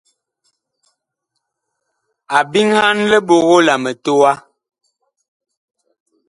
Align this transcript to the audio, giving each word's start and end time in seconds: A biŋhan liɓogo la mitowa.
A 2.37 2.39
biŋhan 2.51 2.97
liɓogo 3.11 3.57
la 3.65 3.73
mitowa. 3.83 4.31